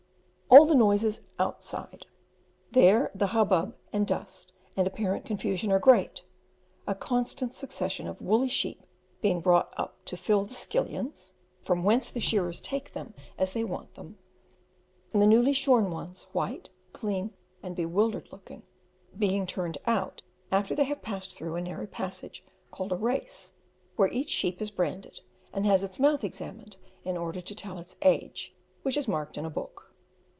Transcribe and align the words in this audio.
All 0.53 0.65
the 0.65 0.75
noise 0.75 1.05
is 1.05 1.21
outside; 1.39 2.07
there 2.71 3.09
the 3.15 3.27
hubbub, 3.27 3.73
and 3.93 4.05
dust, 4.05 4.51
and 4.75 4.85
apparent 4.85 5.23
confusion 5.23 5.71
are 5.71 5.79
great, 5.79 6.23
a 6.85 6.93
constant 6.93 7.53
succession 7.53 8.05
of 8.05 8.21
woolly 8.21 8.49
sheep 8.49 8.83
being 9.21 9.39
brought 9.39 9.73
up 9.77 10.03
to 10.03 10.17
fill 10.17 10.43
the 10.43 10.53
"skillions" 10.53 11.31
(from 11.63 11.83
whence 11.85 12.09
the 12.11 12.19
shearers 12.19 12.59
take 12.59 12.91
them 12.91 13.13
as 13.37 13.53
they 13.53 13.63
want 13.63 13.93
them), 13.93 14.17
and 15.13 15.21
the 15.21 15.25
newly 15.25 15.53
shorn 15.53 15.89
ones, 15.89 16.23
white, 16.33 16.69
clean, 16.91 17.33
and 17.63 17.73
bewildered 17.73 18.27
looking, 18.29 18.63
being 19.17 19.45
turned 19.47 19.77
out 19.87 20.21
after 20.51 20.75
they 20.75 20.83
have 20.83 21.01
passed 21.01 21.33
through 21.33 21.55
a 21.55 21.61
narrow 21.61 21.87
passage, 21.87 22.43
called 22.71 22.91
a 22.91 22.97
"race," 22.97 23.53
where 23.95 24.09
each 24.11 24.29
sheep 24.29 24.61
is 24.61 24.69
branded, 24.69 25.21
and 25.53 25.65
has 25.65 25.81
its 25.81 25.97
mouth 25.97 26.25
examined 26.25 26.75
in 27.05 27.15
order 27.15 27.39
to 27.39 27.55
tell 27.55 27.79
its 27.79 27.95
age, 28.01 28.53
which 28.83 28.97
is 28.97 29.07
marked 29.07 29.37
in 29.37 29.45
a 29.45 29.49
book. 29.49 29.87